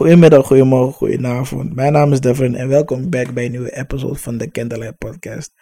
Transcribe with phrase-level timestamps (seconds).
[0.00, 1.74] Goedemiddag, goedemorgen, goedenavond.
[1.74, 5.52] Mijn naam is Devin en welkom back bij een nieuwe episode van de Candlelight Podcast.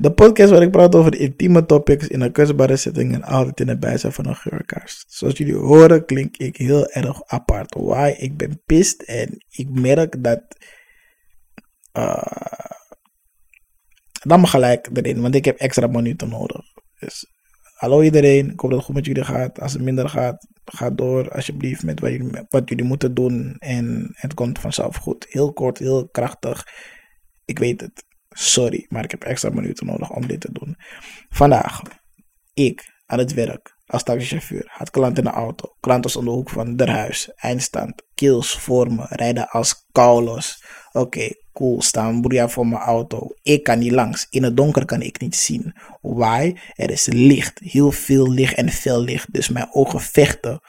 [0.00, 3.68] De podcast waar ik praat over intieme topics in een kwetsbare setting en altijd in
[3.68, 5.04] het bijzijn van een geurkaars.
[5.08, 7.74] Zoals jullie horen klink ik heel erg apart.
[7.74, 8.14] Why?
[8.18, 10.42] Ik ben pist en ik merk dat...
[11.92, 12.22] Uh,
[14.22, 16.62] dan gelijk erin, want ik heb extra minuten nodig.
[16.98, 17.26] Dus
[17.74, 19.60] hallo iedereen, ik hoop dat het goed met jullie gaat.
[19.60, 22.00] Als het minder gaat, ga door alsjeblieft met
[22.48, 25.26] wat jullie, moeten doen en het komt vanzelf goed.
[25.28, 26.66] Heel kort, heel krachtig.
[27.44, 28.04] Ik weet het.
[28.28, 30.76] Sorry, maar ik heb extra minuten nodig om dit te doen.
[31.28, 31.82] Vandaag,
[32.54, 34.64] ik aan het werk als taxichauffeur.
[34.66, 35.76] Had klant in de auto.
[35.80, 37.32] Klant was om de hoek van der huis.
[37.34, 38.02] Eindstand.
[38.14, 39.06] Kills voor me.
[39.08, 40.64] Rijden als koulos.
[40.92, 41.28] Oké,
[41.78, 43.28] Staan broeia voor mijn auto.
[43.42, 44.26] Ik kan niet langs.
[44.30, 45.74] In het donker kan ik niet zien.
[46.00, 46.54] Why?
[46.74, 47.58] Er is licht.
[47.58, 49.32] Heel veel licht en veel licht.
[49.32, 50.60] Dus mijn ogen vechten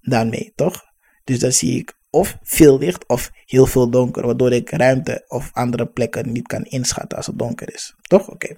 [0.00, 0.82] daarmee, toch?
[1.24, 4.26] Dus dan zie ik of veel licht of heel veel donker.
[4.26, 7.94] Waardoor ik ruimte of andere plekken niet kan inschatten als het donker is.
[8.02, 8.28] Toch?
[8.28, 8.56] Oké.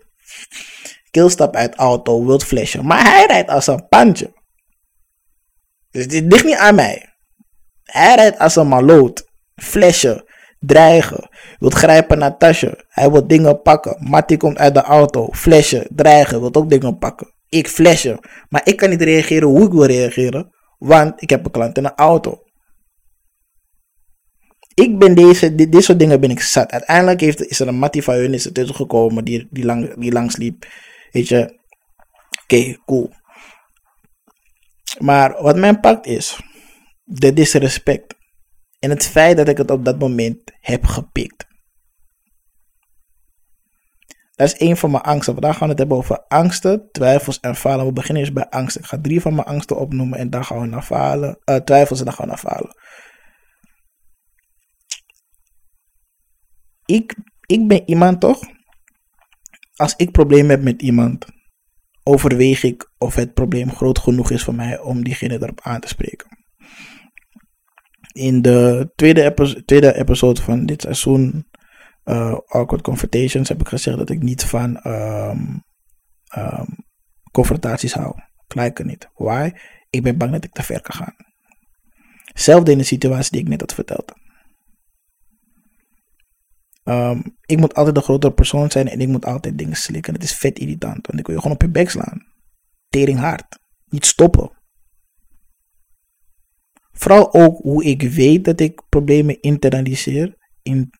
[1.11, 2.87] Kill stapt uit auto, wilt flashen.
[2.87, 4.35] Maar hij rijdt als een pandje.
[5.91, 7.17] Dus dit ligt niet aan mij.
[7.83, 9.25] Hij rijdt als een maloot.
[9.55, 10.25] Flashen.
[10.67, 11.29] Dreigen.
[11.59, 12.85] Wilt grijpen naar tasje.
[12.89, 13.97] Hij wil dingen pakken.
[14.09, 15.29] Mattie komt uit de auto.
[15.33, 15.87] Flashen.
[15.91, 16.41] Dreigen.
[16.41, 17.35] Wilt ook dingen pakken.
[17.49, 18.19] Ik flashen.
[18.49, 20.55] Maar ik kan niet reageren hoe ik wil reageren.
[20.79, 22.41] Want ik heb een klant in een auto.
[24.75, 26.71] Ik ben deze, dit, dit soort dingen ben ik zat.
[26.71, 29.95] Uiteindelijk heeft, is er een Mattie van hun is er tussen gekomen die, die, lang,
[29.95, 30.67] die langs liep.
[31.11, 31.61] Weet je,
[32.43, 33.11] oké, cool.
[34.99, 36.41] Maar wat mijn pakt is,
[37.05, 38.15] de disrespect.
[38.79, 41.47] En het feit dat ik het op dat moment heb gepikt.
[44.37, 45.33] Dat is een van mijn angsten.
[45.33, 47.87] Vandaag gaan we het hebben over angsten, twijfels en falen.
[47.87, 48.81] We beginnen eerst bij angsten.
[48.81, 51.39] Ik ga drie van mijn angsten opnoemen en dan gaan we naar falen.
[51.45, 52.75] Uh, twijfels en dan gaan we naar falen.
[56.85, 57.17] Ik,
[57.47, 58.41] ik ben iemand toch?
[59.77, 61.27] Als ik problemen heb met iemand,
[62.03, 65.89] overweeg ik of het probleem groot genoeg is voor mij om diegene erop aan te
[65.89, 66.36] spreken.
[68.17, 71.49] In de tweede, epi tweede episode van dit seizoen,
[72.05, 75.65] uh, Awkward Confrontations, heb ik gezegd dat ik niet van um,
[76.37, 76.67] um,
[77.33, 78.15] confrontaties hou.
[78.49, 79.09] Gelijk niet.
[79.15, 79.51] Why?
[79.91, 81.15] Ik ben bang dat ik te ver kan gaan.
[82.35, 84.13] Zelfde in de situatie die ik net had verteld.
[86.85, 90.15] Um, ik moet altijd de grotere persoon zijn en ik moet altijd dingen slikken.
[90.15, 92.27] Het is vet irritant, want ik wil je gewoon op je bek slaan.
[92.89, 93.59] Tering hard.
[93.85, 94.56] Niet stoppen.
[96.99, 100.37] Vooral ook hoe ik weet dat ik problemen internaliseer.
[100.63, 100.91] In,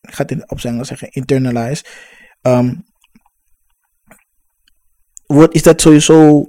[0.00, 1.84] ik ga het op zijn Engels zeggen, internalize.
[2.42, 2.84] Um,
[5.26, 6.46] wordt, is dat sowieso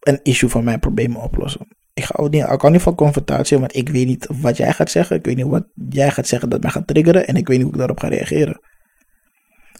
[0.00, 3.58] een issue van mijn problemen oplossen ik ga ook niet, ik kan niet van confrontatie,
[3.58, 5.16] want ik weet niet wat jij gaat zeggen.
[5.16, 7.26] Ik weet niet wat jij gaat zeggen dat mij gaat triggeren.
[7.26, 8.60] En ik weet niet hoe ik daarop ga reageren.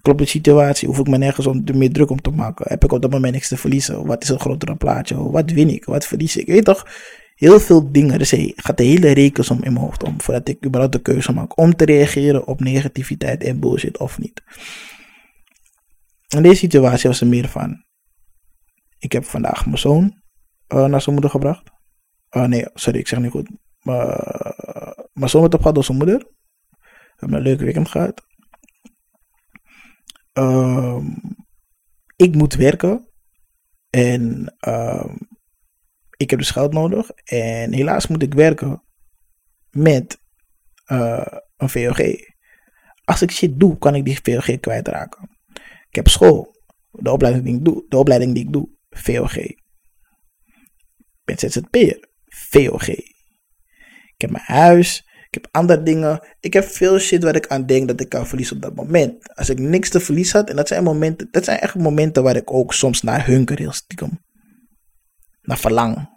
[0.02, 0.88] Klopt de situatie?
[0.88, 2.64] Hoef ik me nergens om, meer druk om te maken?
[2.68, 4.06] Heb ik op dat moment niks te verliezen?
[4.06, 5.30] Wat is het grotere plaatje?
[5.30, 5.84] Wat win ik?
[5.84, 6.36] Wat verlies?
[6.36, 6.86] Ik weet toch,
[7.36, 8.18] heel veel dingen.
[8.18, 10.20] Dus gaat de hele rekensom in mijn hoofd om.
[10.20, 14.42] Voordat ik überhaupt de keuze maak om te reageren op negativiteit en bullshit of niet.
[16.28, 17.84] In deze situatie was er meer van.
[18.98, 20.22] Ik heb vandaag mijn zoon
[20.68, 21.70] uh, naar zijn moeder gebracht.
[22.30, 23.50] Oh nee, sorry, ik zeg niet goed.
[23.80, 24.54] Maar,
[25.12, 26.18] mijn zoon werd opgehaald door zijn moeder.
[26.18, 28.26] We hebben een leuke weekend gehad.
[30.32, 31.18] Um,
[32.16, 33.08] ik moet werken.
[33.90, 35.28] En um,
[36.16, 37.10] ik heb dus geld nodig.
[37.10, 38.82] En helaas moet ik werken
[39.70, 40.18] met
[40.92, 42.00] uh, een VOG.
[43.04, 45.30] Als ik shit doe, kan ik die VOG kwijtraken.
[45.88, 46.54] Ik heb school.
[46.90, 49.36] De opleiding die ik doe, de opleiding die ik doe VOG.
[49.36, 49.62] Ik
[51.24, 52.08] ben ZZP'er.
[52.24, 52.88] VOG.
[52.88, 55.04] Ik heb mijn huis.
[55.26, 56.26] Ik heb andere dingen.
[56.40, 59.34] Ik heb veel shit waar ik aan denk dat ik kan verliezen op dat moment.
[59.36, 60.50] Als ik niks te verliezen had.
[60.50, 61.28] En dat zijn momenten.
[61.30, 64.24] Dat zijn echt momenten waar ik ook soms naar hunker heel stiekem.
[65.46, 66.14] Naar verlang.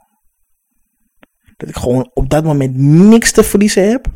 [1.57, 4.07] Dat ik gewoon op dat moment niks te verliezen heb.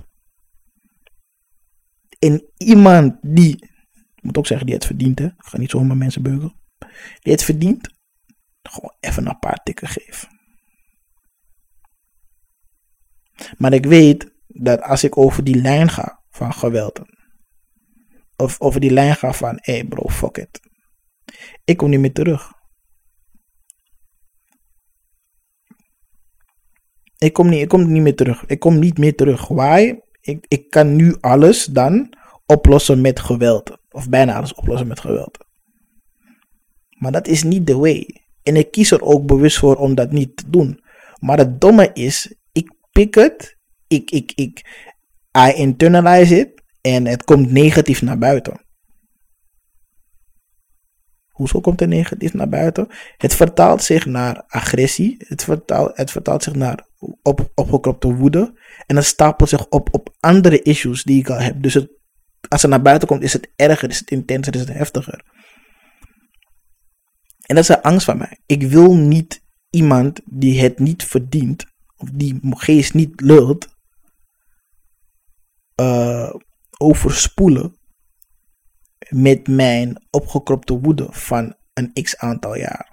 [2.20, 3.56] En iemand die.
[4.16, 5.20] Ik moet ook zeggen, die het verdient.
[5.20, 5.26] Hè?
[5.26, 6.56] Ik ga niet zomaar mensen beugen.
[7.20, 7.90] Die het verdient.
[8.62, 10.28] Gewoon even een paar tikken geven.
[13.58, 17.02] Maar ik weet dat als ik over die lijn ga van geweld,
[18.36, 20.60] of over die lijn ga van, hé hey bro, fuck it.
[21.64, 22.52] Ik kom niet meer terug.
[27.24, 28.44] Ik kom, niet, ik kom niet meer terug.
[28.48, 29.48] Ik kom niet meer terug.
[29.48, 29.96] Why?
[30.22, 32.14] Ik, ik kan nu alles dan
[32.46, 33.78] oplossen met geweld.
[33.92, 35.38] Of bijna alles oplossen met geweld.
[36.90, 38.22] Maar dat is niet de way.
[38.44, 40.84] En ik kies er ook bewust voor om dat niet te doen.
[41.20, 42.36] Maar het domme is,
[42.92, 44.62] pik het ik, ik, ik,
[45.38, 48.62] I internalize it en het komt negatief naar buiten.
[51.28, 52.88] Hoezo komt het negatief naar buiten?
[53.18, 55.16] Het vertaalt zich naar agressie.
[55.28, 56.88] Het vertaalt, het vertaalt zich naar
[57.22, 58.60] op, opgekropte woede.
[58.86, 61.62] En het stapelt zich op op andere issues die ik al heb.
[61.62, 61.76] Dus
[62.50, 65.24] als het naar buiten komt, is het erger, is het intenser, is het heftiger.
[67.46, 68.38] En dat is een angst van mij.
[68.46, 71.66] Ik wil niet iemand die het niet verdient,
[71.98, 73.68] of die geest niet lult,
[75.82, 76.34] uh,
[76.78, 77.78] overspoelen
[79.10, 82.93] met mijn opgekropte woede van een x aantal jaar.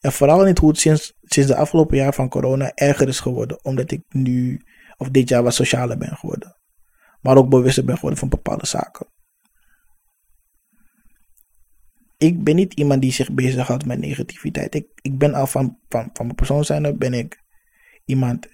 [0.00, 3.64] En vooral niet hoe het sinds, sinds de afgelopen jaar van corona erger is geworden,
[3.64, 4.60] omdat ik nu,
[4.96, 6.56] of dit jaar, wat socialer ben geworden.
[7.20, 9.06] Maar ook bewuster ben geworden van bepaalde zaken.
[12.16, 14.74] Ik ben niet iemand die zich bezighoudt met negativiteit.
[14.74, 17.42] Ik, ik ben al van, van, van mijn persoon zijn, ben ik
[18.04, 18.48] iemand.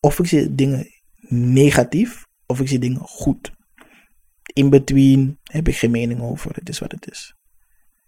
[0.00, 0.86] Of ik zie dingen
[1.28, 3.52] negatief, of ik zie dingen goed
[4.54, 6.54] in between heb ik geen mening over.
[6.54, 7.34] Het is wat het is.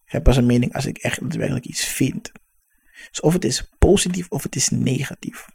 [0.06, 2.32] Ik heb pas een mening als ik echt daadwerkelijk iets vind.
[3.08, 5.47] Dus of het is positief of het is negatief.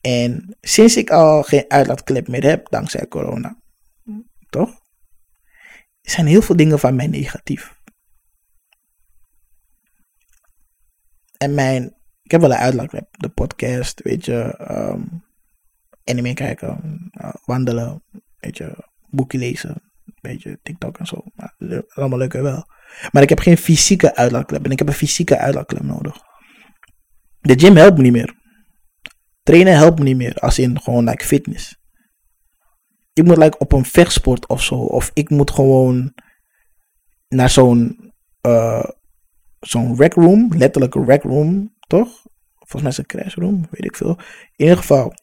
[0.00, 3.60] En sinds ik al geen uitlaatklep meer heb, dankzij corona,
[4.48, 4.80] toch?
[6.02, 7.74] Zijn heel veel dingen van mij negatief.
[11.36, 15.24] En mijn, ik heb wel een uitlaatklep, de podcast, weet je, um,
[16.04, 18.02] anime kijken, uh, wandelen,
[18.38, 19.82] weet je, boekje lezen.
[20.04, 21.24] Een beetje TikTok en zo.
[21.34, 21.54] Maar
[21.88, 22.74] allemaal leuk wel.
[23.12, 24.64] Maar ik heb geen fysieke uitlaatklep.
[24.64, 26.16] En ik heb een fysieke uitlaatklep nodig.
[27.40, 28.34] De gym helpt me niet meer.
[29.42, 30.34] Trainen helpt me niet meer.
[30.34, 31.76] Als in gewoon like fitness.
[33.12, 34.74] Ik moet like op een vechtsport of zo.
[34.74, 36.14] Of ik moet gewoon
[37.28, 38.12] naar zo'n
[38.46, 38.84] uh,
[39.60, 40.52] zo'n rec room.
[40.56, 41.74] Letterlijk een rec room.
[41.86, 42.08] Toch?
[42.54, 43.66] Volgens mij is het een crash room.
[43.70, 44.18] Weet ik veel.
[44.56, 45.14] In ieder geval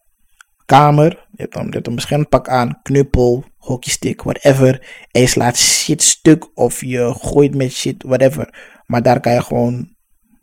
[0.66, 1.28] kamer.
[1.32, 5.06] Je hebt dan, je hebt een beschermpak aan, knuppel, hockeystick, whatever.
[5.12, 8.72] En je slaat shit stuk of je gooit met shit, whatever.
[8.86, 9.96] Maar daar kan je gewoon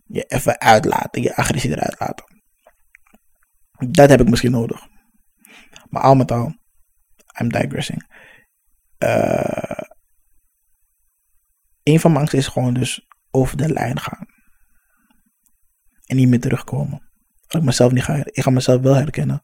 [0.06, 2.24] je even uitlaten, je agressie eruit laten.
[3.90, 4.86] Dat heb ik misschien nodig.
[5.88, 6.54] Maar al met al,
[7.40, 8.08] I'm digressing.
[8.98, 9.80] Uh,
[11.82, 14.26] een van mijn angsten is gewoon dus over de lijn gaan.
[16.06, 17.10] En niet meer terugkomen.
[17.48, 19.42] Ik mezelf niet ga, ik ga mezelf wel herkennen.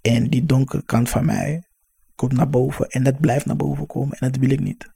[0.00, 1.68] En die donkere kant van mij
[2.14, 2.88] komt naar boven.
[2.88, 4.18] En dat blijft naar boven komen.
[4.18, 4.92] En dat wil ik niet.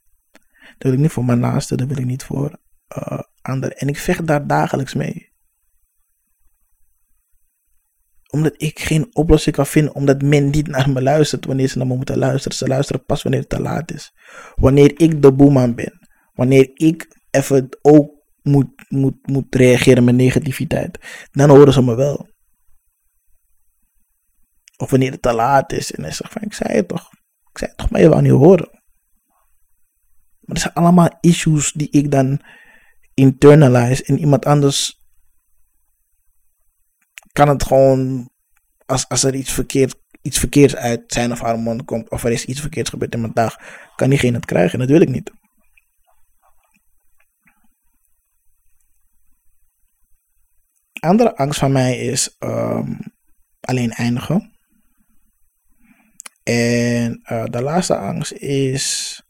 [0.61, 1.77] Dat wil ik niet voor mijn naasten.
[1.77, 2.59] Dat wil ik niet voor
[2.97, 3.77] uh, anderen.
[3.77, 5.31] En ik vecht daar dagelijks mee.
[8.29, 9.95] Omdat ik geen oplossing kan vinden.
[9.95, 12.57] Omdat men niet naar me luistert wanneer ze naar me moeten luisteren.
[12.57, 14.13] Ze luisteren pas wanneer het te laat is.
[14.55, 16.07] Wanneer ik de boeman ben.
[16.33, 18.11] Wanneer ik even ook
[18.41, 21.27] moet, moet, moet reageren met negativiteit.
[21.31, 22.32] Dan horen ze me wel.
[24.83, 25.91] Of wanneer het te laat is.
[25.91, 27.11] En hij zegt van, ik zei het toch.
[27.51, 28.69] Ik zei het toch, maar je wou niet horen.
[30.39, 32.41] Maar dat zijn allemaal issues die ik dan
[33.13, 34.03] internalize.
[34.03, 34.99] En iemand anders
[37.31, 38.29] kan het gewoon,
[38.85, 42.09] als, als er iets, verkeerd, iets verkeerds uit zijn of haar mond komt.
[42.09, 43.57] Of er is iets verkeerds gebeurd in mijn dag.
[43.95, 44.73] Kan diegene het krijgen.
[44.73, 45.31] En dat wil ik niet.
[50.99, 52.99] Andere angst van mij is um,
[53.59, 54.52] alleen eindigen.
[56.43, 59.21] En uh, de laatste angst is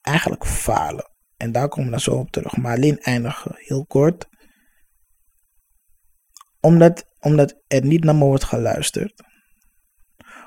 [0.00, 1.10] eigenlijk falen.
[1.36, 2.56] En daar komen we dan zo op terug.
[2.56, 4.28] Maar alleen eindigen, heel kort.
[6.60, 9.22] Omdat, omdat er niet naar me wordt geluisterd.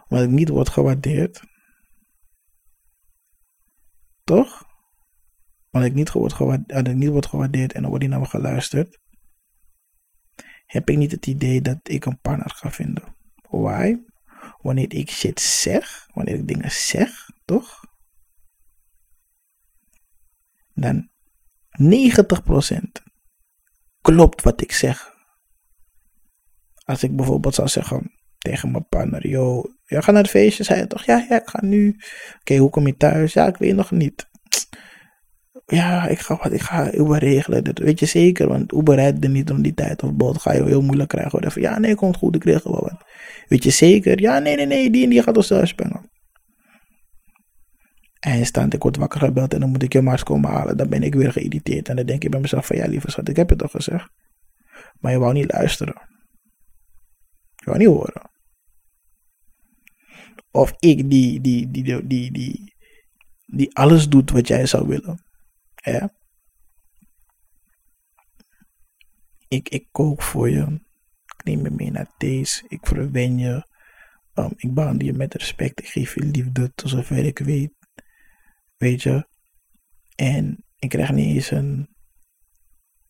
[0.07, 1.41] Omdat het niet wordt gewaardeerd.
[4.23, 4.63] Toch?
[5.71, 8.99] Omdat ik niet, wordt gewaardeerd, niet gewaardeerd en er wordt niet naar me geluisterd
[10.71, 13.15] heb ik niet het idee dat ik een partner ga vinden.
[13.49, 13.97] Why?
[14.61, 17.83] Wanneer ik shit zeg, wanneer ik dingen zeg, toch?
[20.73, 21.09] Dan
[21.81, 22.81] 90%
[24.01, 25.09] klopt wat ik zeg.
[26.85, 30.79] Als ik bijvoorbeeld zou zeggen tegen mijn partner, yo, jij gaat naar het feestje, zei
[30.79, 31.03] je toch?
[31.03, 31.95] Ja, ja, ik ga nu.
[32.39, 33.33] Oké, hoe kom je thuis?
[33.33, 34.29] Ja, ik weet nog niet
[35.65, 37.63] ja, ik ga, wat, ik ga Uber regelen.
[37.63, 40.03] Dat weet je zeker, want Uber rijdt er niet om die tijd.
[40.03, 41.61] Of boot ga je heel moeilijk krijgen.
[41.61, 43.05] Ja, nee, komt goed, ik regel wel wat.
[43.47, 44.21] Weet je zeker?
[44.21, 46.09] Ja, nee, nee, nee, die en die gaat ons thuis brengen.
[48.19, 50.77] Eindstand, ik word wakker gebeld en dan moet ik je maar komen halen.
[50.77, 51.89] Dan ben ik weer geïrriteerd.
[51.89, 54.09] En dan denk ik bij mezelf van, ja, lieve schat, ik heb het toch gezegd.
[54.99, 55.95] Maar je wou niet luisteren.
[57.55, 58.29] Je wou niet horen.
[60.51, 62.73] Of ik die, die, die, die, die,
[63.45, 65.30] die alles doet wat jij zou willen.
[65.81, 66.13] Ja.
[69.51, 70.81] ik, ik kook voor je.
[71.37, 72.63] Ik neem je mee naar thees.
[72.67, 73.67] Ik verwen je.
[74.33, 75.79] Um, ik behandel je met respect.
[75.79, 77.73] Ik geef je liefde tot zover ik weet.
[78.77, 79.27] Weet je.
[80.15, 81.95] En ik krijg niet eens een.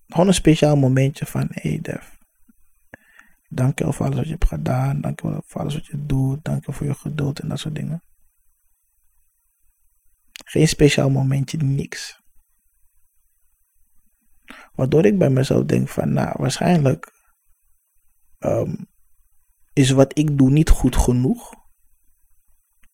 [0.07, 2.17] Gewoon een speciaal momentje van: hey Def.
[3.49, 5.01] Dank je voor alles wat je hebt gedaan.
[5.01, 6.43] Dank je wel voor alles wat je doet.
[6.43, 8.03] Dank je voor je geduld en dat soort dingen.
[10.45, 12.20] Geen speciaal momentje, niks.
[14.81, 17.11] Waardoor ik bij mezelf denk van, nou, waarschijnlijk
[18.39, 18.87] um,
[19.73, 21.53] is wat ik doe niet goed genoeg.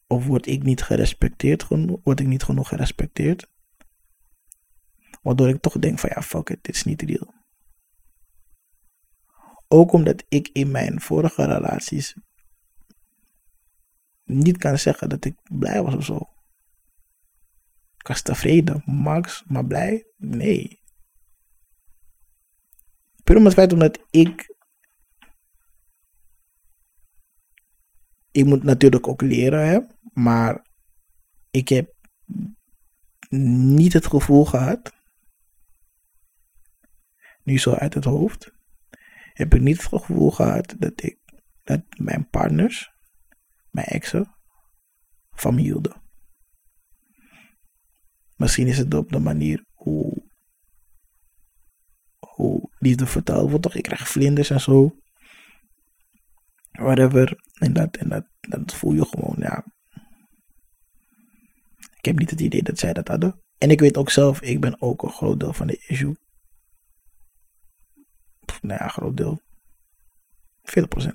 [0.08, 3.48] Of word ik niet gerespecteerd genoeg, word ik niet genoeg gerespecteerd.
[5.22, 7.34] Waardoor ik toch denk van, ja, fuck it, dit is niet real.
[9.68, 12.16] Ook omdat ik in mijn vorige relaties
[14.24, 16.18] niet kan zeggen dat ik blij was of zo.
[17.98, 20.12] Ik was tevreden, max, maar blij?
[20.18, 20.86] Nee.
[23.28, 24.56] Puur om het feit omdat ik.
[28.32, 29.80] Ik moet natuurlijk ook leren, hè,
[30.14, 30.68] maar
[31.52, 31.94] ik heb
[33.30, 34.94] niet het gevoel gehad.
[37.44, 38.52] Nu zo uit het hoofd.
[39.34, 41.18] Heb ik niet het gevoel gehad dat ik.
[41.64, 42.92] Dat mijn partners,
[43.70, 44.36] mijn exen,
[45.30, 46.02] van me hielden.
[48.36, 50.27] Misschien is het op de manier hoe hoe
[52.88, 53.64] liefde vertaald wordt.
[53.64, 54.96] Toch, ik krijg vlinders en zo.
[56.72, 57.40] Whatever.
[57.54, 59.66] En dat, en dat, voel je gewoon, ja.
[61.98, 63.42] Ik heb niet het idee dat zij dat hadden.
[63.58, 66.16] En ik weet ook zelf, ik ben ook een groot deel van de issue.
[68.62, 69.42] nou ja, groot deel.
[70.62, 71.10] 40%.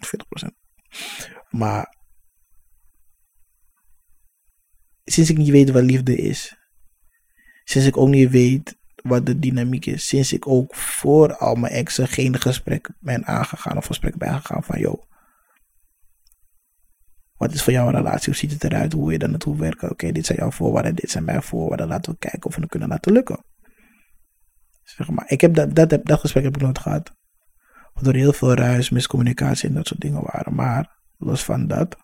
[0.00, 0.48] 40%.
[1.50, 1.96] Maar
[5.04, 6.56] sinds ik niet weet wat liefde is,
[7.64, 10.06] sinds ik ook niet weet wat de dynamiek is.
[10.06, 14.62] Sinds ik ook voor al mijn exen geen gesprek ben aangegaan of gesprek ben aangegaan
[14.62, 15.02] van joh.
[17.36, 18.24] Wat is voor jou een relatie?
[18.24, 18.92] Hoe ziet het eruit?
[18.92, 19.90] Hoe wil je dan naartoe werken?
[19.90, 21.88] Oké, dit zijn jouw voorwaarden, dit zijn mijn voorwaarden.
[21.88, 23.44] Laten we kijken of we het kunnen laten lukken.
[25.06, 27.12] Maar, ik heb dat, dat, dat gesprek heb ik nooit gehad.
[27.92, 30.54] Waardoor heel veel ruis, miscommunicatie en dat soort dingen waren.
[30.54, 31.96] Maar los van dat,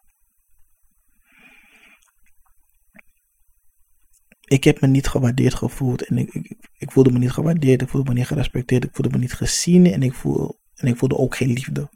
[4.46, 6.02] ik heb me niet gewaardeerd gevoeld.
[6.02, 9.10] En ik, ik, ik, voelde me niet gewaardeerd, ik voelde me niet gerespecteerd, ik voelde
[9.10, 11.90] me niet gezien en ik, voel, en ik voelde ook geen liefde.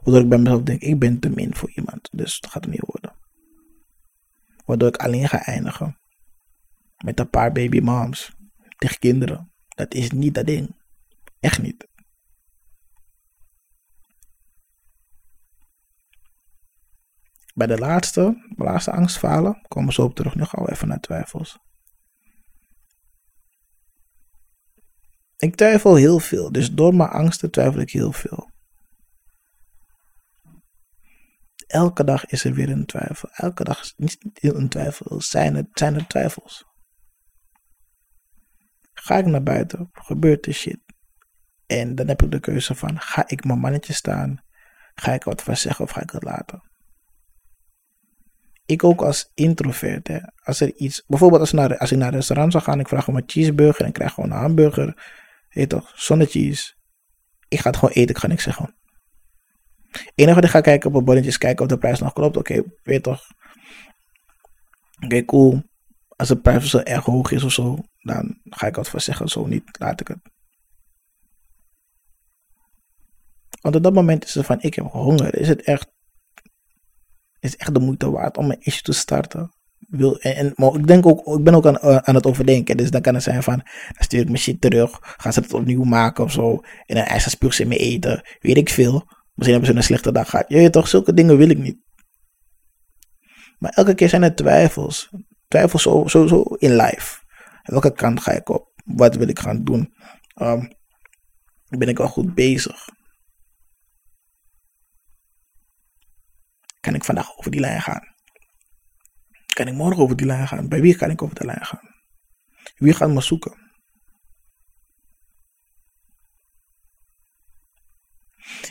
[0.00, 2.84] Waardoor ik bij mezelf denk, ik ben te min voor iemand, dus dat gaat niet
[2.86, 3.16] worden.
[4.64, 5.98] Waardoor ik alleen ga eindigen.
[7.04, 8.34] Met een paar baby moms
[8.76, 9.52] tegen kinderen.
[9.68, 10.76] Dat is niet dat ding.
[11.40, 11.88] Echt niet.
[17.56, 20.34] Bij de laatste, de laatste angstfalen, komen zo op terug.
[20.34, 21.58] Nu even naar twijfels.
[25.36, 28.50] Ik twijfel heel veel, dus door mijn angsten twijfel ik heel veel.
[31.66, 33.28] Elke dag is er weer een twijfel.
[33.32, 36.64] Elke dag is niet een twijfel, zijn er, zijn er twijfels.
[38.92, 40.80] Ga ik naar buiten, gebeurt er shit.
[41.66, 44.44] En dan heb ik de keuze van, ga ik mijn mannetje staan?
[44.94, 46.74] Ga ik wat van zeggen of ga ik het laten?
[48.66, 50.10] Ik ook als introvert,
[50.44, 53.08] als er iets, bijvoorbeeld als, naar, als ik naar een restaurant zou gaan, ik vraag
[53.08, 55.12] om een cheeseburger en ik krijg gewoon een hamburger,
[55.48, 56.74] weet toch, zonder cheese.
[57.48, 58.74] Ik ga het gewoon eten, ik ga niks zeggen.
[60.14, 62.36] Enige wat ik kijken op een bonnetje kijken of de prijs nog klopt.
[62.36, 63.22] Oké, weet toch.
[65.04, 65.62] Oké, cool.
[66.08, 69.28] Als de prijs zo erg hoog is of zo, dan ga ik wat van zeggen.
[69.28, 70.18] Zo niet, laat ik het.
[73.60, 75.38] Want op dat moment is het van, ik heb honger.
[75.38, 75.94] Is het echt
[77.40, 79.54] is echt de moeite waard om een issue te starten.
[79.88, 82.76] Wil, en, maar ik denk ook, ik ben ook aan, eh, aan het overdenken.
[82.76, 83.62] Dus dan kan het zijn van,
[83.98, 84.98] stuur ik mijn shit terug.
[85.00, 86.60] Gaan ze het opnieuw maken of zo.
[86.86, 88.22] En dan eisen spuug ze me eten.
[88.40, 88.92] Weet ik veel.
[89.34, 90.44] Misschien hebben ze een slechte dag gehad.
[90.48, 91.76] Je weet toch, zulke dingen wil ik niet.
[93.58, 95.10] Maar elke keer zijn er twijfels.
[95.48, 97.18] Twijfels sowieso zo, in life.
[97.62, 98.72] Welke kant ga ik op?
[98.84, 99.94] Wat wil ik gaan doen?
[100.42, 100.68] Um,
[101.68, 102.88] ben ik wel goed bezig?
[106.86, 108.14] Kan ik vandaag over die lijn gaan?
[109.46, 110.68] Kan ik morgen over die lijn gaan?
[110.68, 111.94] Bij wie kan ik over de lijn gaan?
[112.76, 113.56] Wie gaat me zoeken?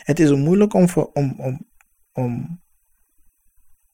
[0.02, 1.70] Het is moeilijk om, om, om,
[2.12, 2.62] om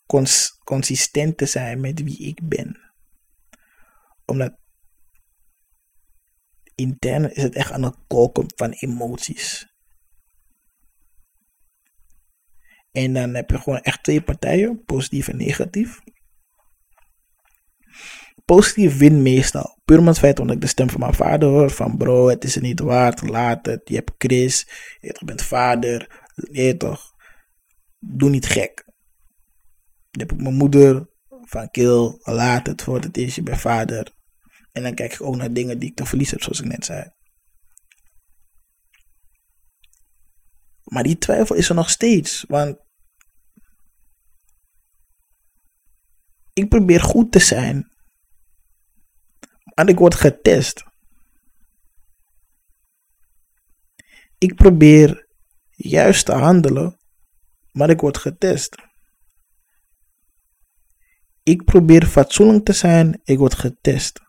[0.06, 2.92] cons, consistent te zijn met wie ik ben.
[4.24, 4.58] Omdat
[6.74, 9.71] intern is het echt aan het koken van emoties.
[12.92, 15.98] En dan heb je gewoon echt twee partijen, positief en negatief.
[18.44, 19.80] positief win meestal.
[19.84, 21.70] Puur om het feit omdat ik de stem van mijn vader hoor.
[21.70, 23.80] Van bro, het is er niet waard, laat het.
[23.84, 24.68] Je hebt Chris,
[25.00, 26.22] je bent vader.
[26.50, 27.12] Je toch,
[27.98, 28.84] doe niet gek.
[30.10, 34.12] Dan heb ik mijn moeder van kill, laat het voor het is, je bent vader.
[34.72, 36.84] En dan kijk ik ook naar dingen die ik te verliezen heb, zoals ik net
[36.84, 37.10] zei.
[40.92, 42.44] Maar die twijfel is er nog steeds.
[42.48, 42.76] Want
[46.52, 47.92] ik probeer goed te zijn.
[49.74, 50.84] En ik word getest.
[54.38, 55.26] Ik probeer
[55.70, 56.96] juist te handelen.
[57.70, 58.76] Maar ik word getest.
[61.42, 63.20] Ik probeer fatsoenlijk te zijn.
[63.24, 64.21] Ik word getest.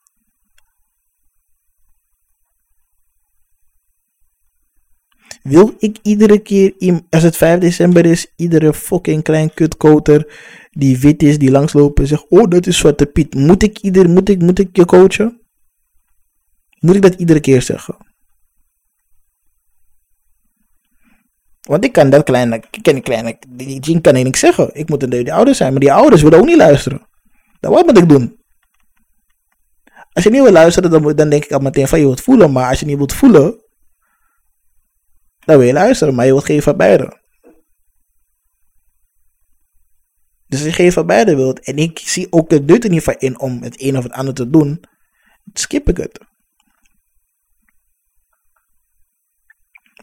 [5.44, 10.28] Wil ik iedere keer, als het 5 december is, iedere fucking klein kutkoter
[10.72, 13.36] die wit is, die langslopen, zegt: Oh, dat is Zwarte Piet.
[13.36, 15.42] Moet ik, ieder, moet, ik, moet ik je coachen?
[16.80, 17.98] Moet ik dat iedere keer zeggen?
[21.62, 24.70] Want ik kan dat kleine, ik ken kleine, die Jean kan ik niks zeggen.
[24.74, 27.08] Ik moet een die ouders zijn, maar die ouders willen ook niet luisteren.
[27.60, 28.42] Dan wat moet ik doen?
[30.14, 32.52] Als je niet wil luisteren, dan, dan denk ik al meteen van je wilt voelen.
[32.52, 33.63] Maar als je niet wilt voelen,
[35.46, 37.22] dan wil je luisteren, maar je wilt geen van beide.
[40.48, 43.04] Dus als je geen van beide wilt, en ik zie ook de nut er niet
[43.04, 44.84] van in om het een of het ander te doen,
[45.54, 46.20] skip ik het.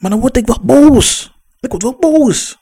[0.00, 1.38] Maar dan word ik wel boos.
[1.60, 2.58] Ik word wel boos.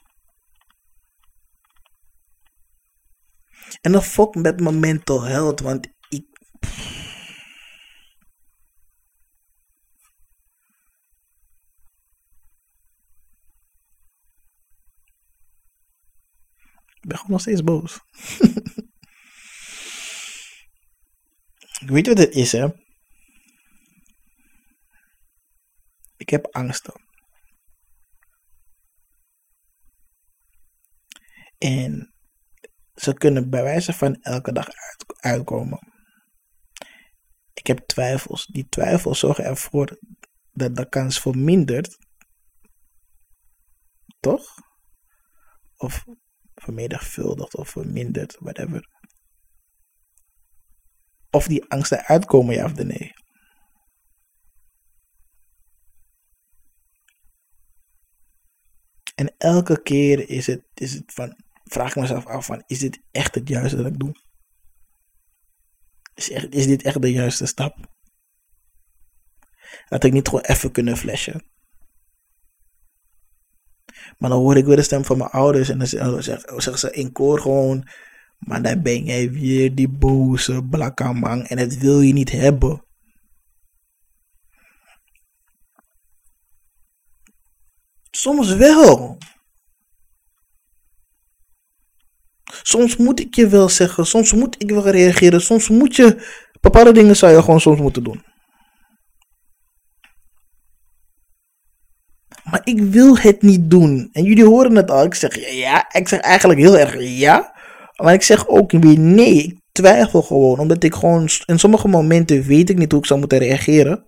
[3.81, 6.25] En dan fuck met mijn mental health, want ik.
[17.01, 17.99] Ik ben gewoon nog steeds boos.
[21.85, 22.67] Weet je wat het is, hè?
[26.17, 27.01] Ik heb angsten.
[31.57, 32.13] En
[32.95, 34.67] ze kunnen bij wijze van elke dag
[35.19, 35.79] uitkomen.
[37.53, 38.45] Ik heb twijfels.
[38.45, 39.99] Die twijfels zorgen ervoor
[40.51, 41.97] dat de kans vermindert.
[44.19, 44.55] Toch?
[45.75, 46.05] Of
[46.61, 48.87] vermenigvuldigd of verminderd, whatever.
[51.31, 53.13] Of die angsten uitkomen, ja of nee.
[59.15, 63.01] En elke keer is het, is het van, vraag ik mezelf af van, is dit
[63.11, 64.11] echt het juiste dat ik doe?
[66.13, 67.97] Is, echt, is dit echt de juiste stap?
[69.87, 71.49] Dat ik niet gewoon even kunnen flashen.
[74.19, 77.11] Maar dan hoor ik weer de stem van mijn ouders en dan zeggen ze in
[77.11, 77.87] koor gewoon,
[78.37, 82.83] maar dan ben jij weer die boze blakkamang en het wil je niet hebben.
[88.11, 89.17] Soms wel.
[92.43, 96.37] Soms moet ik je wel zeggen, soms moet ik wel reageren, soms moet je.
[96.61, 98.28] Bepaalde dingen zou je gewoon soms moeten doen.
[102.51, 104.09] Maar ik wil het niet doen.
[104.11, 105.03] En jullie horen het al.
[105.03, 105.93] Ik zeg ja.
[105.93, 107.55] Ik zeg eigenlijk heel erg ja.
[107.95, 109.43] Maar ik zeg ook weer nee.
[109.43, 110.59] Ik twijfel gewoon.
[110.59, 111.29] Omdat ik gewoon.
[111.45, 114.03] In sommige momenten weet ik niet hoe ik zou moeten reageren.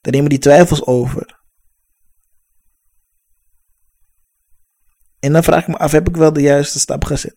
[0.00, 1.38] Dan nemen die twijfels over.
[5.20, 7.36] En dan vraag ik me af, heb ik wel de juiste stap gezet?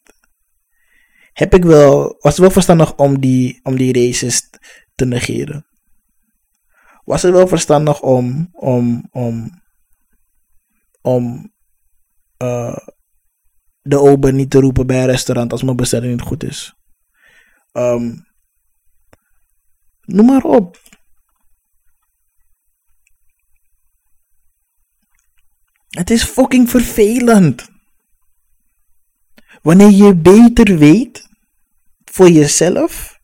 [1.33, 4.49] Heb ik wel, was het wel verstandig om die, om die races
[4.95, 5.65] te negeren?
[7.03, 9.61] Was het wel verstandig om, om, om,
[11.01, 11.53] om
[12.37, 12.77] uh,
[13.81, 16.75] de ober niet te roepen bij een restaurant als mijn bestelling niet goed is?
[17.73, 18.25] Um,
[20.01, 20.79] noem maar op.
[25.87, 27.69] Het is fucking vervelend.
[29.61, 31.29] Wanneer je beter weet
[32.03, 33.19] voor jezelf,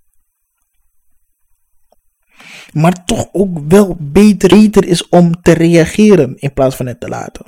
[2.74, 4.54] maar toch ook wel beter
[4.86, 7.46] is om te reageren in plaats van het te laten.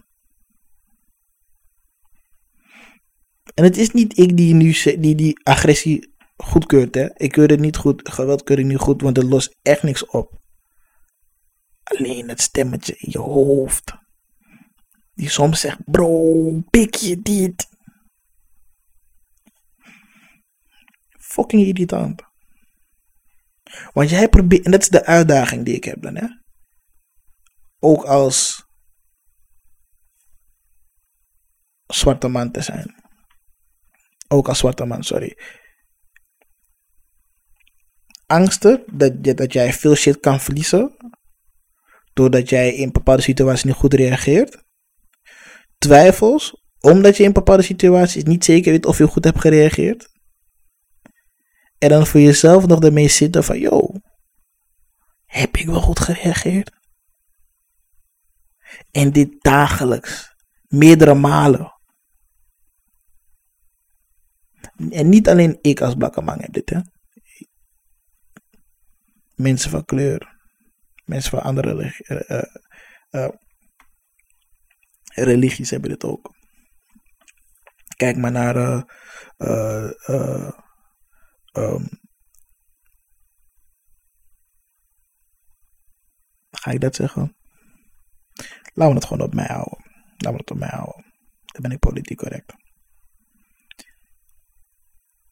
[3.53, 6.95] En het is niet ik die nu die, die agressie goedkeurt.
[6.95, 7.17] Hè.
[7.17, 10.05] Ik keur het niet goed, geweld keur ik niet goed, want het lost echt niks
[10.05, 10.39] op.
[11.83, 13.97] Alleen het stemmetje in je hoofd.
[15.13, 17.67] Die soms zegt, bro, pik je dit.
[21.17, 22.28] Fucking irritant.
[23.93, 26.27] Want jij probeert, en dat is de uitdaging die ik heb dan, hè.
[27.79, 28.65] Ook als
[31.85, 32.95] zwarte man te zijn.
[34.27, 35.37] Ook als zwarte man, sorry.
[38.29, 40.95] angsten dat, dat jij veel shit kan verliezen.
[42.13, 44.63] Doordat jij in bepaalde situaties niet goed reageert.
[45.77, 50.08] Twijfels, omdat je in bepaalde situaties niet zeker weet of je goed hebt gereageerd.
[51.79, 53.93] En dan voor jezelf nog ermee zitten van, yo,
[55.25, 56.71] heb ik wel goed gereageerd?
[58.91, 60.35] En dit dagelijks,
[60.67, 61.73] meerdere malen.
[64.89, 66.79] En niet alleen ik als Bakkerman heb dit, hè.
[69.35, 70.39] Mensen van kleur,
[71.05, 72.43] mensen van andere eh, eh,
[73.09, 73.29] eh,
[75.05, 76.37] religies hebben dit ook.
[77.95, 78.85] Kijk maar naar
[81.51, 81.85] ehm,
[86.51, 87.35] ga ik dat zeggen?
[88.73, 89.77] Laten we het gewoon op mij houden.
[90.17, 91.05] Laten we het op mij houden.
[91.45, 92.53] Dan ben ik politiek correct.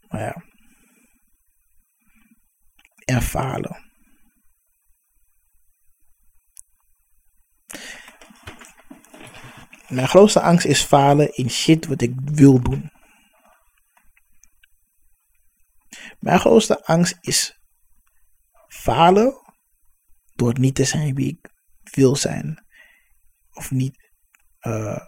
[0.08, 0.44] Maar ja.
[3.06, 3.86] En falen.
[9.88, 12.92] Mijn grootste angst is falen in shit wat ik wil doen.
[16.20, 17.60] Mijn grootste angst is
[18.68, 19.42] falen
[20.36, 21.52] door niet te zijn wie ik
[21.96, 22.66] wil zijn.
[23.54, 24.06] Of niet.
[24.60, 25.06] eh,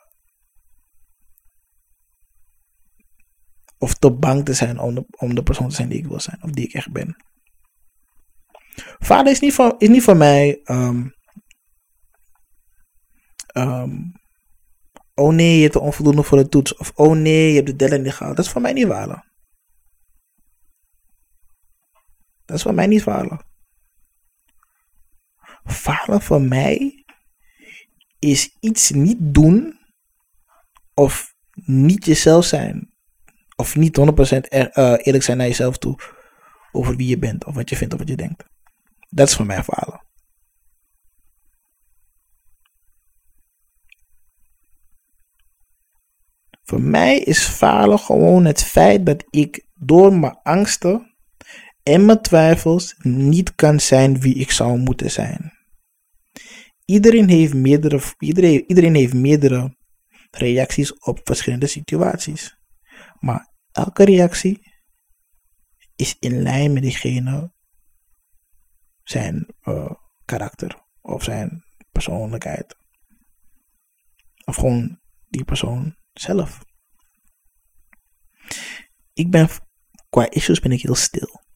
[3.78, 6.44] of te bang te zijn om de, persoon te zijn die ik wil zijn.
[6.44, 7.16] Of die ik echt ben.
[9.00, 10.62] Falen is niet voor, is niet voor mij.
[10.64, 11.08] ehm,
[13.48, 13.98] ehm,
[15.14, 16.76] oh nee, je hebt er onvoldoende voor de toets.
[16.76, 18.36] Of oh nee, je hebt de deadline niet gehaald.
[18.36, 19.29] Dat is voor mij niet falen.
[22.50, 23.46] Dat is voor mij niet falen.
[25.64, 27.06] Falen voor mij
[28.20, 29.80] is iets niet doen
[30.94, 31.34] of
[31.66, 32.94] niet jezelf zijn.
[33.56, 36.00] Of niet 100% er- eh, eerlijk zijn naar jezelf toe
[36.72, 38.44] over wie je bent of wat je vindt of wat je denkt.
[39.10, 40.04] Dat is voor mij falen.
[46.64, 51.09] Voor mij is falen gewoon het feit dat ik door mijn angsten
[51.90, 55.54] en mijn twijfels niet kan zijn wie ik zou moeten zijn.
[56.86, 59.78] Iedereen heeft meerdere, iedereen, iedereen heeft meerdere
[60.32, 62.58] reacties op verschillende situaties.
[63.20, 64.62] Maar elke reactie
[65.96, 67.54] is in lijn met diegene
[69.04, 69.92] zijn eh,
[70.26, 72.76] karakter of zijn persoonlijkheid.
[74.46, 76.60] Of gewoon die persoon zelf.
[79.14, 79.50] Ik ben,
[80.10, 81.48] qua issues ben ik heel stil.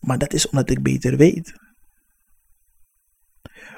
[0.00, 1.52] Maar dat is omdat ik beter weet.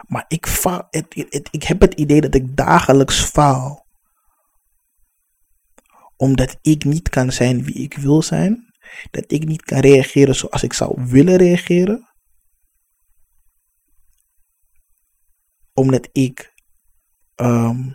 [0.06, 3.86] Maar ik, faal, het, ik heb het idee dat ik dagelijks faal.
[6.16, 8.72] Omdat ik niet kan zijn wie ik wil zijn.
[9.10, 12.08] Dat ik niet kan reageren zoals ik zou willen reageren.
[15.72, 16.52] Omdat ik
[17.34, 17.90] ehm,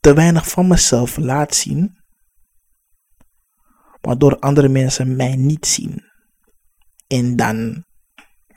[0.00, 2.01] te weinig van mezelf laat zien.
[4.02, 6.04] Waardoor andere mensen mij niet zien.
[7.06, 7.84] En dan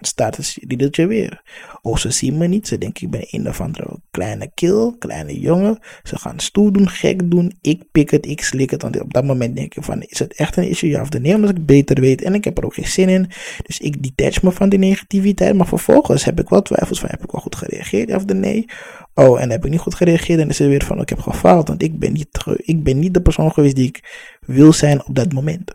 [0.05, 1.41] staat het riedeltje weer.
[1.81, 2.67] Oh, ze zien me niet.
[2.67, 5.79] Ze denken ik ben een of andere kleine kill, kleine jongen.
[6.03, 7.53] Ze gaan stoer doen, gek doen.
[7.61, 8.81] Ik pik het, ik slik het.
[8.81, 10.89] Want op dat moment denk je van, is het echt een issue?
[10.89, 11.35] Ja of nee?
[11.35, 12.21] Omdat ik beter weet.
[12.21, 13.29] En ik heb er ook geen zin in.
[13.63, 15.55] Dus ik detach me van die negativiteit.
[15.55, 18.09] Maar vervolgens heb ik wel twijfels van, heb ik wel goed gereageerd?
[18.09, 18.65] Ja of nee?
[19.13, 20.39] Oh, en heb ik niet goed gereageerd?
[20.39, 21.67] En is het weer van, ik heb gefaald.
[21.67, 25.15] Want ik ben niet, ik ben niet de persoon geweest die ik wil zijn op
[25.15, 25.73] dat moment.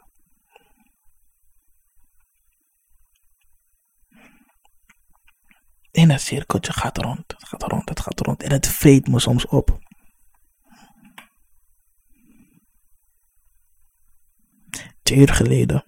[5.91, 8.43] En dat cirkeltje gaat rond, het gaat rond, het gaat rond.
[8.43, 9.79] En het vreet me soms op.
[15.03, 15.85] Twee uur geleden,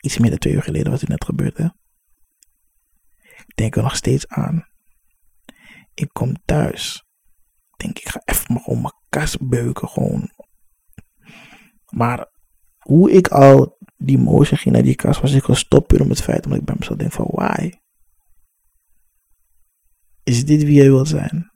[0.00, 1.58] iets meer dan twee uur geleden was dit net gebeurd.
[3.46, 4.68] Ik denk er nog steeds aan.
[5.94, 7.04] Ik kom thuis.
[7.70, 10.30] Ik denk, ik ga even gewoon mijn kast beuken, gewoon.
[11.86, 12.30] Maar
[12.78, 16.22] hoe ik al die motion ging naar die kast, was ik gestopt puur om het
[16.22, 17.70] feit omdat ik bij mezelf denk van, why?
[20.36, 21.50] Is dit wie jij wilt zijn?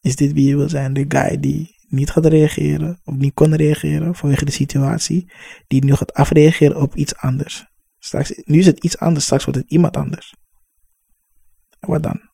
[0.00, 0.92] Is dit wie je wil zijn?
[0.92, 5.32] De guy die niet gaat reageren of niet kon reageren vanwege de situatie,
[5.66, 7.66] die nu gaat afreageren op iets anders.
[7.98, 10.34] Straks, nu is het iets anders, straks wordt het iemand anders.
[11.80, 12.30] Wat dan?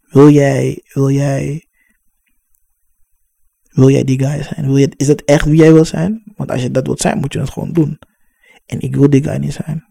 [0.00, 1.66] Wil jij, wil jij
[3.72, 4.66] wil jij die guy zijn?
[4.66, 6.32] Wil je, is dat echt wie jij wil zijn?
[6.36, 7.98] Want als je dat wilt zijn, moet je dat gewoon doen.
[8.66, 9.90] En ik wil die guy niet zijn.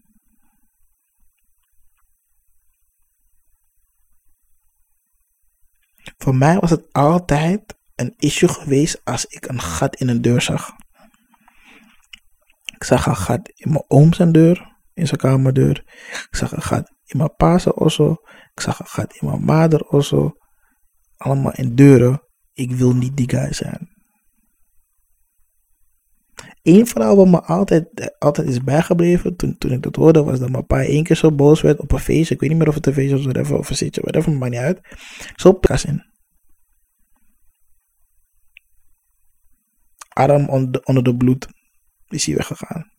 [6.17, 10.41] Voor mij was het altijd een issue geweest als ik een gat in een deur
[10.41, 10.71] zag.
[12.75, 15.77] Ik zag een gat in mijn oom zijn deur, in zijn kamerdeur.
[16.29, 17.63] Ik zag een gat in mijn pa's
[17.95, 18.11] zo.
[18.53, 20.31] Ik zag een gat in mijn vader zo.
[21.17, 22.21] Allemaal in deuren
[22.61, 23.89] ik wil niet die guy zijn.
[26.63, 30.49] Eén verhaal wat me altijd, altijd is bijgebleven toen, toen ik dat hoorde, was dat
[30.49, 32.33] mijn pa één keer zo boos werd op een feestje.
[32.33, 34.51] Ik weet niet meer of het een feestje was whatever, of een zitje, whatever, maakt
[34.51, 34.79] niet uit.
[35.35, 36.05] Zo pas in.
[40.09, 41.47] Arm onder, onder de bloed
[42.07, 42.91] is hij weggegaan.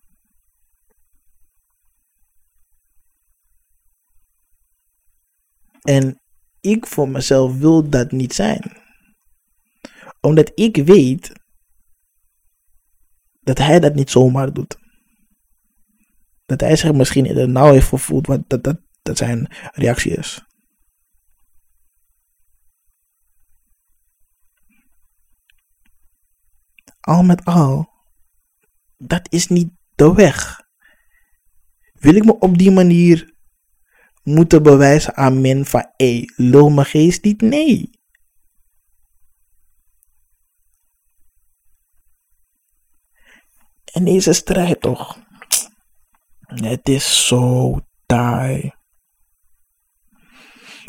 [5.83, 6.21] En
[6.61, 8.82] ik voor mezelf wil dat niet zijn.
[10.23, 11.33] Omdat ik weet
[13.41, 14.79] dat hij dat niet zomaar doet.
[16.45, 20.13] Dat hij zich misschien in de nauw heeft gevoeld wat dat, dat, dat zijn reactie
[20.13, 20.45] is.
[27.01, 27.89] Al met al,
[28.97, 30.61] dat is niet de weg.
[31.93, 33.35] Wil ik me op die manier
[34.23, 37.41] moeten bewijzen aan men van, hé, hey, lul geest niet?
[37.41, 37.91] Nee.
[43.93, 45.19] En deze strijd toch.
[46.47, 48.73] Het is zo taai.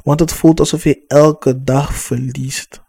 [0.03, 2.81] Want het voelt alsof je elke dag verliest.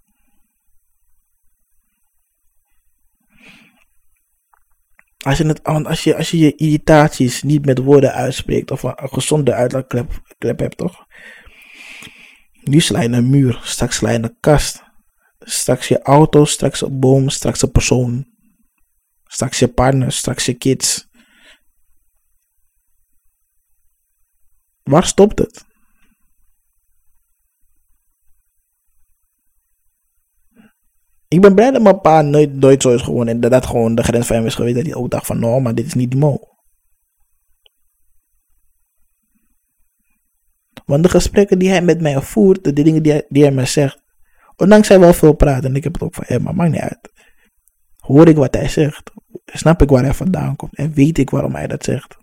[5.25, 8.95] Als je, het, als, je, als je je irritaties niet met woorden uitspreekt of een,
[8.97, 11.07] gezonde uitlaatklep klep hebt, toch?
[12.61, 14.83] Nu sla je een muur, straks sla je een kast.
[15.39, 18.34] Straks je auto, straks een boom, straks een persoon.
[19.35, 21.09] Straks je partner, straks je kids.
[24.83, 25.65] Waar stopt het?
[31.29, 33.95] Ik ben blij dat mijn pa nooit, nooit zo is gewoon en dat dat gewoon
[33.95, 34.75] de grens van hem is geweest.
[34.75, 36.39] Dat hij ook dacht van, nou, maar dit is niet Mo.
[40.85, 43.67] Want de gesprekken die hij met mij voert, de dingen die hij, die hij mij
[43.67, 44.03] zegt,
[44.57, 46.81] ondanks hij wel veel praat en ik heb het ook van hem, maar maakt niet
[46.81, 47.13] uit.
[47.97, 49.13] Hoor ik wat hij zegt,
[49.45, 52.17] snap ik waar hij vandaan komt en weet ik waarom hij dat zegt.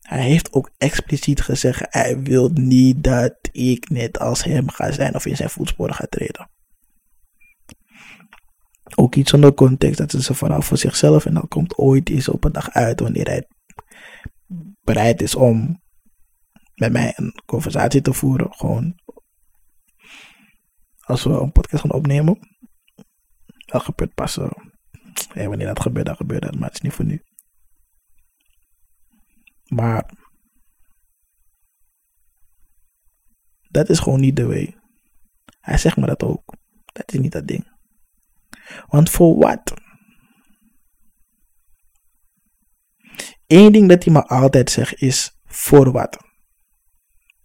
[0.00, 5.14] Hij heeft ook expliciet gezegd: hij wil niet dat ik net als hem ga zijn
[5.14, 6.50] of in zijn voetsporen ga treden.
[8.94, 12.44] Ook iets zonder context, dat is verhaal voor zichzelf en dat komt ooit eens op
[12.44, 13.46] een dag uit wanneer hij
[14.82, 15.82] bereid is om
[16.74, 18.52] met mij een conversatie te voeren.
[18.52, 19.00] Gewoon
[21.06, 22.38] als we een podcast gaan opnemen.
[23.66, 24.36] Dat gebeurt pas.
[24.36, 24.50] Uh,
[25.34, 27.22] wanneer dat gebeurt, dan gebeurt dat, maar het is niet voor nu.
[29.66, 30.12] Maar
[33.70, 34.76] dat is gewoon niet de way.
[35.60, 36.54] Hij zegt me dat ook.
[36.84, 37.74] Dat is niet dat ding.
[38.86, 39.74] Want voor wat?
[43.46, 46.24] Eén ding dat hij me altijd zegt is voor wat.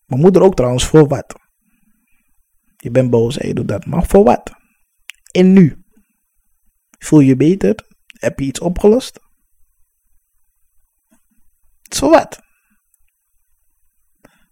[0.06, 1.41] Mijn moeder ook trouwens, voor wat?
[2.82, 4.52] Je bent boos en je doet dat, maar voor wat?
[5.32, 5.84] En nu?
[7.00, 7.76] Voel je beter?
[8.20, 9.20] Heb je iets opgelost?
[11.82, 12.40] Zo wat?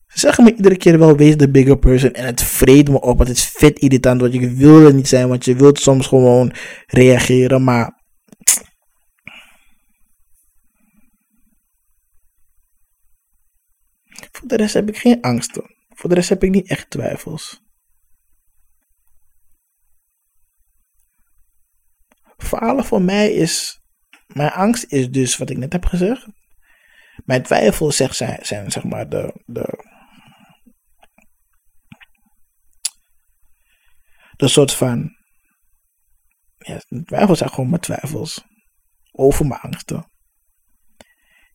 [0.08, 2.14] Ze zeggen me iedere keer wel, wees de bigger person.
[2.14, 3.20] En het vreet me op.
[3.20, 4.22] Het is vet irritant.
[4.22, 5.28] Want je wil er niet zijn.
[5.28, 6.54] Want je wilt soms gewoon
[6.86, 7.64] reageren.
[7.64, 8.04] Maar.
[14.32, 15.76] Voor de rest heb ik geen angsten.
[15.90, 17.69] Voor de rest heb ik niet echt twijfels.
[22.40, 23.82] Falen voor mij is.
[24.28, 26.28] Mijn angst is dus wat ik net heb gezegd.
[27.26, 29.84] Mijn twijfels zeg, zijn, zijn zeg maar de, de,
[34.36, 35.18] de soort van.
[36.58, 38.46] Ja, twijfels zijn gewoon mijn twijfels.
[39.12, 40.12] Over mijn angsten.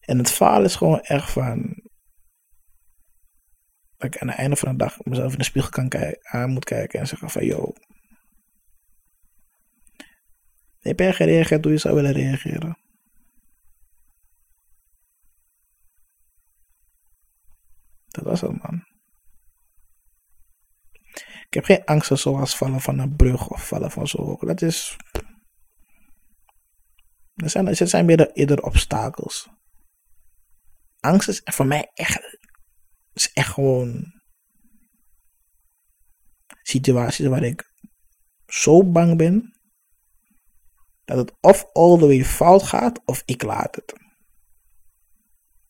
[0.00, 1.82] En het falen is gewoon echt van.
[3.96, 6.50] Dat ik aan het einde van de dag mezelf in de spiegel kan kijken, aan
[6.50, 7.72] moet kijken en zeggen van yo.
[10.84, 12.78] Heb jij gereageerd hoe je zou willen reageren?
[18.08, 18.86] Dat was het, man.
[21.46, 24.36] Ik heb geen angsten zoals vallen van een brug of vallen van zo.
[24.36, 24.96] Dat is.
[27.34, 29.48] Dat zijn, dat zijn meer eerder obstakels.
[31.00, 32.38] Angst is voor mij echt.
[33.12, 34.22] Is echt gewoon.
[36.62, 37.72] Situaties waar ik
[38.46, 39.54] zo bang ben.
[41.04, 43.92] Dat het of all the way fout gaat of ik laat het.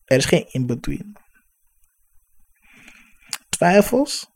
[0.04, 1.16] Er is geen in-between.
[3.48, 4.30] twijfels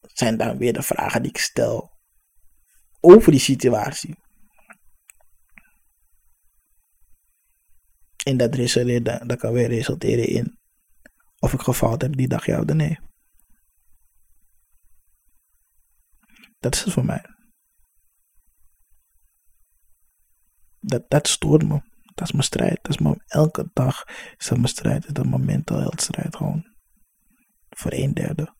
[0.00, 1.90] zijn dan weer de vragen die ik stel
[3.00, 4.16] over die situatie.
[8.24, 8.52] En dat,
[9.28, 10.60] dat kan weer resulteren in
[11.38, 12.98] of ik gefaald heb die dag, ja of nee.
[16.58, 17.31] Dat is het voor mij.
[20.82, 21.80] Dat, dat stoort me.
[22.14, 22.78] Dat is mijn strijd.
[22.82, 24.04] Dat is mijn, elke dag
[24.36, 25.14] is dat mijn strijd.
[25.14, 26.64] Dat is mijn mental health strijd gewoon.
[27.68, 28.54] Voor een derde.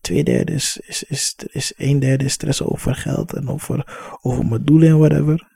[0.00, 4.64] Twee derde is, is, is, is een derde stress over geld en over, over mijn
[4.64, 5.54] doelen en whatever.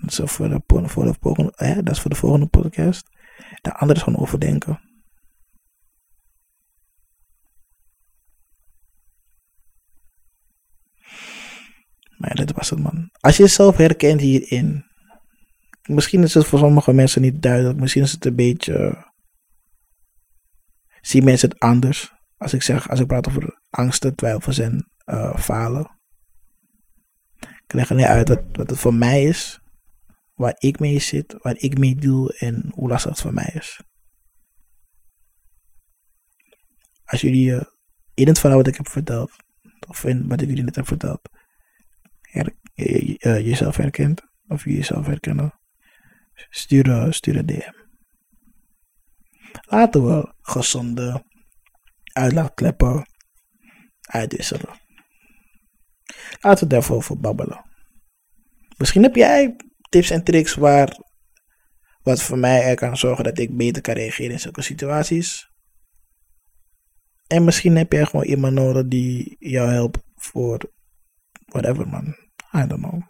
[0.00, 3.08] Dat is voor de, voor de volgende, dat is voor de volgende podcast.
[3.60, 4.93] De andere is gewoon overdenken.
[12.24, 13.10] Maar ja, dit was het man.
[13.20, 14.84] Als je jezelf herkent hierin.
[15.82, 17.80] Misschien is het voor sommige mensen niet duidelijk.
[17.80, 19.06] Misschien is het een beetje.
[21.00, 22.12] Zien mensen het anders.
[22.36, 25.98] Als ik zeg, als ik praat over angsten, twijfels en uh, falen.
[27.40, 29.60] Ik leg uit wat het voor mij is.
[30.34, 33.80] Waar ik mee zit, waar ik mee doe en hoe lastig het voor mij is.
[37.04, 37.62] Als jullie uh,
[38.14, 39.30] in het verhaal wat ik heb verteld,
[39.88, 41.33] of in wat ik jullie net heb verteld,
[42.34, 45.60] her, uh, jezelf herkent, of je jezelf herkennen,
[46.50, 47.72] stuur, stuur een DM.
[49.60, 51.24] Laten we gezonde
[52.12, 53.06] uitlaatkleppen
[54.00, 54.80] uitwisselen.
[56.40, 57.64] Laten we daarvoor voor babbelen.
[58.76, 59.56] Misschien heb jij
[59.88, 60.98] tips en tricks waar,
[62.02, 65.52] wat voor mij er kan zorgen dat ik beter kan reageren in zulke situaties.
[67.26, 70.72] En misschien heb jij gewoon iemand nodig die jou helpt voor
[71.46, 72.23] whatever man.
[72.56, 73.02] I don't know.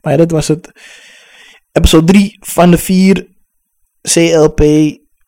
[0.00, 0.72] Maar ja, dat was het.
[1.72, 3.28] Episode 3 van de 4
[4.02, 4.56] CLP,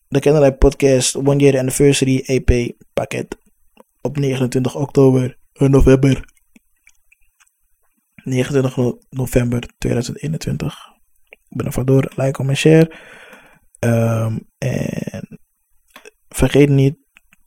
[0.09, 3.37] de Candlelight Podcast One Year Anniversary EP pakket.
[4.01, 6.25] Op 29 oktober, eh, november
[8.25, 10.91] 29 november 2021.
[11.49, 12.13] Ik ben er vandoor.
[12.17, 12.93] Like, comment, share.
[13.81, 15.41] Um, en
[16.29, 16.97] vergeet niet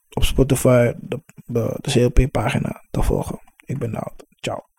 [0.09, 3.39] op Spotify de, de, CLP-pagina te volgen.
[3.65, 4.25] Ik ben out.
[4.39, 4.74] Ciao.